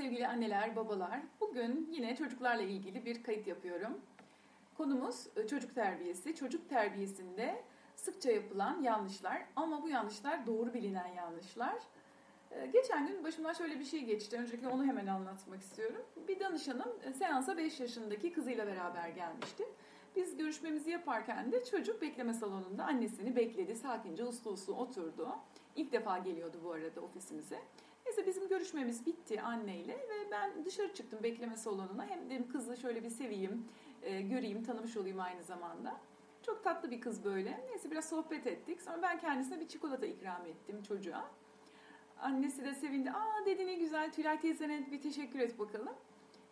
[0.00, 1.20] sevgili anneler, babalar.
[1.40, 4.00] Bugün yine çocuklarla ilgili bir kayıt yapıyorum.
[4.76, 6.34] Konumuz e, çocuk terbiyesi.
[6.34, 7.62] Çocuk terbiyesinde
[7.96, 11.76] sıkça yapılan yanlışlar ama bu yanlışlar doğru bilinen yanlışlar.
[12.50, 14.36] E, geçen gün başımdan şöyle bir şey geçti.
[14.36, 16.02] Öncelikle onu hemen anlatmak istiyorum.
[16.28, 19.64] Bir danışanım e, seansa 5 yaşındaki kızıyla beraber gelmişti.
[20.16, 23.76] Biz görüşmemizi yaparken de çocuk bekleme salonunda annesini bekledi.
[23.76, 25.28] Sakince uslu uslu oturdu.
[25.76, 27.58] İlk defa geliyordu bu arada ofisimize.
[28.06, 32.06] Neyse bizim görüşmemiz bitti anneyle ve ben dışarı çıktım bekleme salonuna.
[32.06, 33.68] Hem dedim kızı şöyle bir seveyim,
[34.02, 36.00] e, göreyim, tanımış olayım aynı zamanda.
[36.42, 37.64] Çok tatlı bir kız böyle.
[37.68, 38.82] Neyse biraz sohbet ettik.
[38.82, 41.30] Sonra ben kendisine bir çikolata ikram ettim çocuğa.
[42.20, 43.10] Annesi de sevindi.
[43.10, 45.94] Aa dedi ne güzel Tülay teyzene bir teşekkür et bakalım.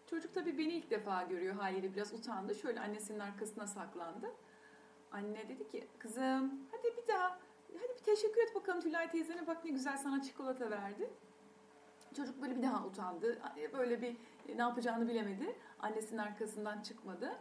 [0.06, 2.54] Çocuk tabii beni ilk defa görüyor haliyle biraz utandı.
[2.54, 4.32] Şöyle annesinin arkasına saklandı.
[5.12, 7.38] Anne dedi ki kızım hadi bir daha
[7.68, 11.10] hadi bir teşekkür et bakalım Tülay teyzene bak ne güzel sana çikolata verdi.
[12.16, 13.38] Çocuk böyle bir daha utandı.
[13.72, 14.16] Böyle bir
[14.48, 15.56] e, ne yapacağını bilemedi.
[15.80, 17.38] Annesinin arkasından çıkmadı.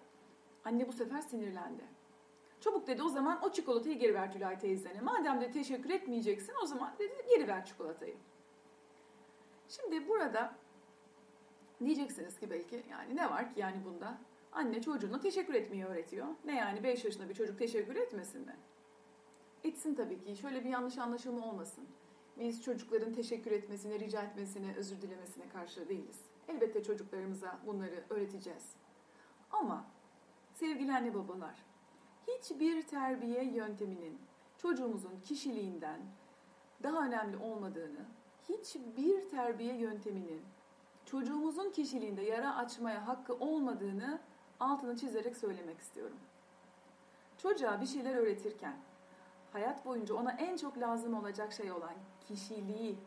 [0.66, 1.84] Anne bu sefer sinirlendi.
[2.60, 5.02] Çabuk dedi o zaman o çikolatayı geri ver Tülay teyzene.
[5.02, 8.16] Madem de teşekkür etmeyeceksin o zaman dedi geri ver çikolatayı.
[9.68, 10.56] Şimdi burada
[11.86, 14.18] diyeceksiniz ki belki yani ne var ki yani bunda?
[14.52, 16.28] Anne çocuğuna teşekkür etmeyi öğretiyor.
[16.46, 18.56] Ne yani 5 yaşında bir çocuk teşekkür etmesin mi?
[19.64, 20.36] Etsin tabii ki.
[20.36, 21.88] Şöyle bir yanlış anlaşılma olmasın.
[22.40, 26.20] Biz çocukların teşekkür etmesine, rica etmesine, özür dilemesine karşı değiliz.
[26.48, 28.76] Elbette çocuklarımıza bunları öğreteceğiz.
[29.52, 29.86] Ama
[30.54, 31.66] sevgili anne babalar,
[32.28, 34.18] hiçbir terbiye yönteminin
[34.58, 36.00] çocuğumuzun kişiliğinden
[36.84, 38.06] daha önemli olmadığını,
[38.50, 40.42] hiçbir terbiye yönteminin
[41.06, 44.20] çocuğumuzun kişiliğinde yara açmaya hakkı olmadığını
[44.60, 46.18] altını çizerek söylemek istiyorum.
[47.38, 48.76] Çocuğa bir şeyler öğretirken
[49.58, 51.94] hayat boyunca ona en çok lazım olacak şey olan
[52.28, 52.98] kişiliği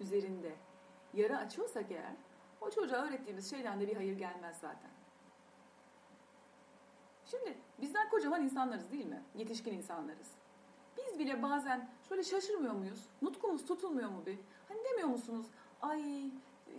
[0.00, 0.54] üzerinde
[1.14, 2.12] yara açıyorsak eğer
[2.60, 4.90] o çocuğa öğrettiğimiz şeyden de bir hayır gelmez zaten.
[7.24, 9.22] Şimdi bizler kocaman insanlarız değil mi?
[9.34, 10.30] Yetişkin insanlarız.
[10.96, 13.08] Biz bile bazen şöyle şaşırmıyor muyuz?
[13.22, 14.38] Nutkumuz tutulmuyor mu bir?
[14.68, 15.46] Hani demiyor musunuz?
[15.82, 16.30] Ay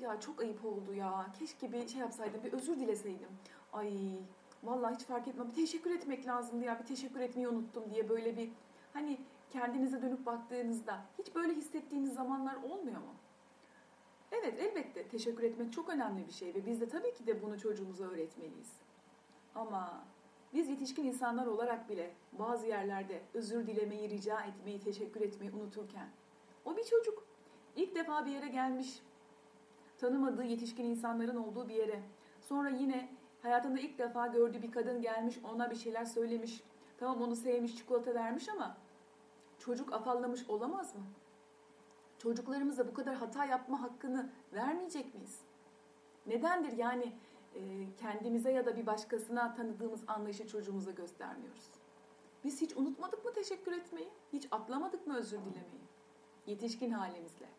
[0.02, 1.26] ya çok ayıp oldu ya.
[1.40, 3.30] Keşke bir şey yapsaydım, bir özür dileseydim.
[3.74, 4.20] Ay
[4.64, 5.48] vallahi hiç fark etmem.
[5.48, 6.80] Bir teşekkür etmek lazımdı ya.
[6.80, 8.52] Bir teşekkür etmeyi unuttum diye böyle bir
[8.98, 9.18] hani
[9.50, 13.16] kendinize dönüp baktığınızda hiç böyle hissettiğiniz zamanlar olmuyor mu?
[14.32, 17.60] Evet elbette teşekkür etmek çok önemli bir şey ve biz de tabii ki de bunu
[17.60, 18.74] çocuğumuza öğretmeliyiz.
[19.56, 20.04] Ama
[20.54, 26.10] biz yetişkin insanlar olarak bile bazı yerlerde özür dilemeyi, rica etmeyi, teşekkür etmeyi unuturken
[26.66, 27.24] o bir çocuk
[27.76, 29.00] ilk defa bir yere gelmiş,
[29.98, 32.02] tanımadığı yetişkin insanların olduğu bir yere,
[32.42, 33.10] sonra yine
[33.42, 36.64] hayatında ilk defa gördüğü bir kadın gelmiş, ona bir şeyler söylemiş,
[36.98, 38.78] tamam onu sevmiş, çikolata vermiş ama
[39.68, 41.02] çocuk afallamış olamaz mı?
[42.18, 45.40] Çocuklarımıza bu kadar hata yapma hakkını vermeyecek miyiz?
[46.28, 47.14] Nedendir yani
[47.56, 47.62] e,
[47.98, 51.70] kendimize ya da bir başkasına tanıdığımız anlayışı çocuğumuza göstermiyoruz?
[52.44, 54.10] Biz hiç unutmadık mı teşekkür etmeyi?
[54.34, 55.88] Hiç atlamadık mı özür dilemeyi?
[56.46, 57.50] Yetişkin halimizle.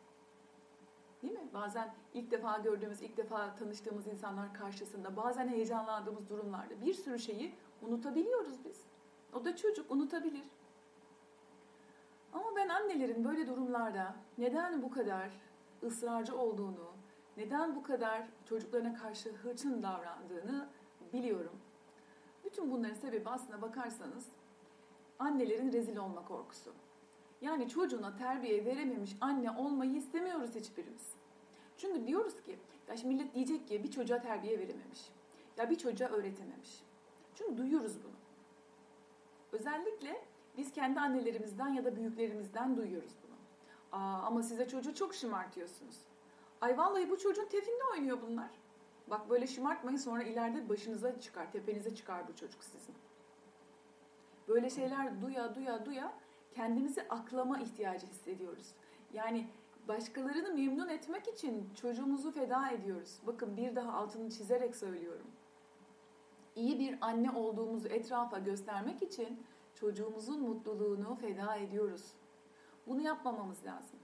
[1.22, 1.48] Değil mi?
[1.54, 7.54] Bazen ilk defa gördüğümüz, ilk defa tanıştığımız insanlar karşısında, bazen heyecanlandığımız durumlarda bir sürü şeyi
[7.82, 8.80] unutabiliyoruz biz.
[9.32, 10.44] O da çocuk unutabilir.
[12.33, 15.31] Ama ben annelerin böyle durumlarda neden bu kadar
[15.83, 16.93] ısrarcı olduğunu,
[17.37, 20.69] neden bu kadar çocuklarına karşı hırçın davrandığını
[21.12, 21.61] biliyorum.
[22.44, 24.27] Bütün bunların sebebi aslına bakarsanız
[25.19, 26.72] annelerin rezil olma korkusu.
[27.41, 31.12] Yani çocuğuna terbiye verememiş anne olmayı istemiyoruz hiçbirimiz.
[31.77, 32.59] Çünkü diyoruz ki,
[32.89, 35.10] ya şimdi millet diyecek ki bir çocuğa terbiye verememiş.
[35.56, 36.83] Ya bir çocuğa öğretememiş.
[37.34, 38.12] Çünkü duyuyoruz bunu.
[39.53, 40.25] Özellikle
[40.58, 43.36] biz kendi annelerimizden ya da büyüklerimizden duyuyoruz bunu.
[43.92, 45.96] Aa, ama size çocuğu çok şımartıyorsunuz.
[46.60, 48.50] Ay vallahi bu çocuğun tefinde oynuyor bunlar.
[49.10, 52.94] Bak böyle şımartmayın sonra ileride başınıza çıkar, tepenize çıkar bu çocuk sizin.
[54.48, 56.12] Böyle şeyler duya duya duya
[56.54, 58.66] kendimizi aklama ihtiyacı hissediyoruz.
[59.12, 59.48] Yani
[59.88, 63.18] başkalarını memnun etmek için çocuğumuzu feda ediyoruz.
[63.27, 65.27] Bakın bir daha altını çizerek söylüyorum.
[66.56, 69.42] İyi bir anne olduğumuzu etrafa göstermek için
[69.80, 72.13] çocuğumuzun mutluluğunu feda ediyoruz.
[72.86, 73.98] Bunu yapmamamız lazım.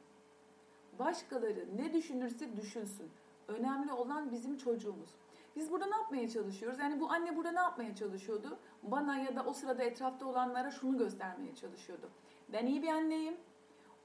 [0.99, 3.11] Başkaları ne düşünürse düşünsün.
[3.49, 5.11] Önemli olan bizim çocuğumuz.
[5.57, 6.79] Biz burada ne yapmaya çalışıyoruz?
[6.79, 8.59] Yani bu anne burada ne yapmaya çalışıyordu?
[8.83, 12.11] Bana ya da o sırada etrafta olanlara şunu göstermeye çalışıyordu.
[12.53, 13.37] Ben iyi bir anneyim.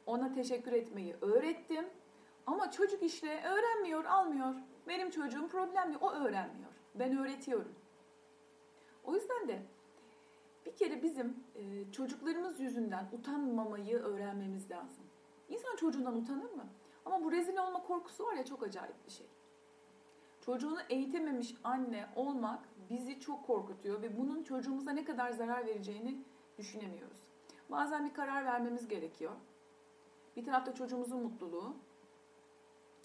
[0.05, 1.85] Ona teşekkür etmeyi öğrettim.
[2.45, 4.55] Ama çocuk işte öğrenmiyor, almıyor.
[4.87, 6.71] Benim çocuğum problemli, o öğrenmiyor.
[6.95, 7.75] Ben öğretiyorum.
[9.03, 9.59] O yüzden de
[10.65, 15.03] bir kere bizim e, çocuklarımız yüzünden utanmamayı öğrenmemiz lazım.
[15.49, 16.65] İnsan çocuğundan utanır mı?
[17.05, 19.27] Ama bu rezil olma korkusu var ya çok acayip bir şey.
[20.41, 22.59] Çocuğunu eğitememiş anne olmak
[22.89, 26.23] bizi çok korkutuyor ve bunun çocuğumuza ne kadar zarar vereceğini
[26.57, 27.17] düşünemiyoruz.
[27.71, 29.31] Bazen bir karar vermemiz gerekiyor.
[30.35, 31.75] Bir tarafta çocuğumuzun mutluluğu,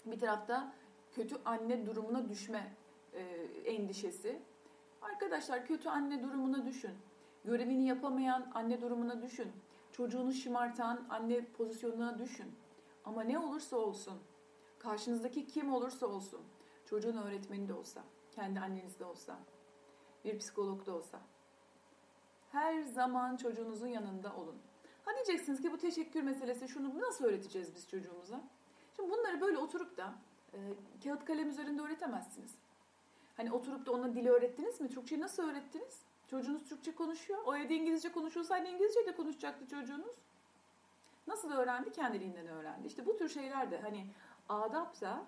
[0.05, 0.73] bir tarafta
[1.11, 2.73] kötü anne durumuna düşme
[3.13, 3.21] e,
[3.65, 4.41] endişesi.
[5.01, 6.91] Arkadaşlar kötü anne durumuna düşün.
[7.45, 9.51] Görevini yapamayan anne durumuna düşün.
[9.91, 12.55] Çocuğunu şımartan anne pozisyonuna düşün.
[13.05, 14.19] Ama ne olursa olsun,
[14.79, 16.41] karşınızdaki kim olursa olsun,
[16.85, 19.39] çocuğun öğretmeni de olsa, kendi anneniz de olsa,
[20.23, 21.19] bir psikolog da olsa,
[22.51, 24.55] her zaman çocuğunuzun yanında olun.
[25.05, 28.43] Ha diyeceksiniz ki bu teşekkür meselesi şunu nasıl öğreteceğiz biz çocuğumuza?
[28.95, 30.13] Şimdi bunları böyle oturup da
[30.53, 30.59] e,
[31.03, 32.55] kağıt kalem üzerinde öğretemezsiniz.
[33.37, 34.89] Hani oturup da ona dili öğrettiniz mi?
[34.89, 36.05] Türkçeyi nasıl öğrettiniz?
[36.27, 37.39] Çocuğunuz Türkçe konuşuyor.
[37.45, 40.15] O evde İngilizce konuşuyorsaydı İngilizce de konuşacaktı çocuğunuz.
[41.27, 41.91] Nasıl öğrendi?
[41.91, 42.87] Kendiliğinden öğrendi.
[42.87, 44.07] İşte bu tür şeyler de hani
[44.49, 45.25] adapta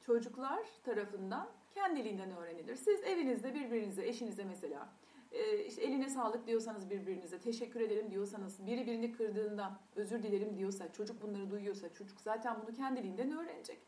[0.00, 2.76] çocuklar tarafından kendiliğinden öğrenilir.
[2.76, 4.88] Siz evinizde birbirinize, eşinize mesela
[5.32, 10.92] e, işte eline sağlık diyorsanız birbirinize, teşekkür ederim diyorsanız, biri birini kırdığında özür dilerim diyorsa,
[10.92, 13.78] çocuk bunları duyuyorsa, çocuk zaten bunu kendiliğinden öğrenecek.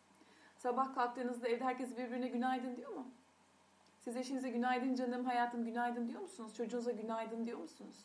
[0.56, 3.06] Sabah kalktığınızda evde herkes birbirine günaydın diyor mu?
[4.05, 6.55] Siz eşinize günaydın canım, hayatım günaydın diyor musunuz?
[6.55, 8.05] Çocuğunuza günaydın diyor musunuz?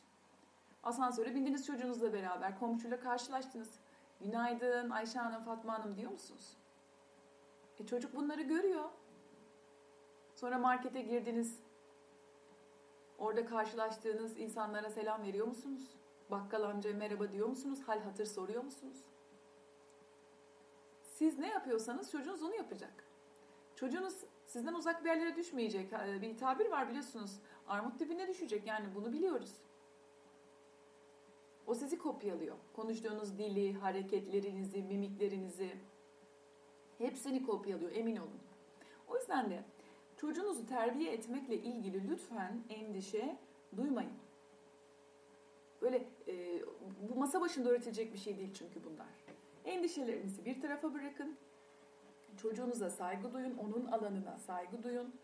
[0.84, 3.80] Asansöre bindiniz çocuğunuzla beraber, komşuyla karşılaştınız.
[4.22, 6.58] Günaydın Ayşe Hanım, Fatma Hanım diyor musunuz?
[7.80, 8.90] E çocuk bunları görüyor.
[10.36, 11.60] Sonra markete girdiniz.
[13.18, 15.96] Orada karşılaştığınız insanlara selam veriyor musunuz?
[16.32, 17.80] Bakkal amca merhaba diyor musunuz?
[17.86, 18.98] Hal hatır soruyor musunuz?
[21.02, 23.09] Siz ne yapıyorsanız çocuğunuz onu yapacak.
[23.80, 24.16] Çocuğunuz
[24.46, 25.92] sizden uzak bir yerlere düşmeyecek.
[26.22, 27.32] Bir tabir var biliyorsunuz.
[27.68, 29.52] Armut dibine düşecek yani bunu biliyoruz.
[31.68, 32.56] O sizi kopyalıyor.
[32.74, 35.70] Konuştuğunuz dili, hareketlerinizi, mimiklerinizi
[36.98, 38.40] hepsini kopyalıyor emin olun.
[39.08, 39.64] O yüzden de
[40.18, 43.38] çocuğunuzu terbiye etmekle ilgili lütfen endişe
[43.78, 44.14] duymayın.
[45.82, 46.62] Böyle e,
[47.10, 49.26] bu masa başında öğretilecek bir şey değil çünkü bunlar.
[49.66, 51.38] Endişelerinizi bir tarafa bırakın.
[52.38, 55.16] Çocuğunuza saygı duyun, onun alanına saygı duyun.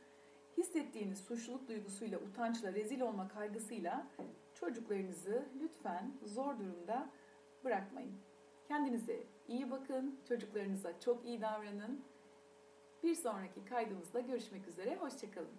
[0.58, 4.08] Hissettiğiniz suçluluk duygusuyla, utançla, rezil olma kaygısıyla
[4.54, 7.10] çocuklarınızı lütfen zor durumda
[7.64, 8.14] bırakmayın.
[8.68, 12.02] Kendinize iyi bakın, çocuklarınıza çok iyi davranın.
[13.04, 15.56] Bir sonraki kaydımızda görüşmek üzere, hoşçakalın.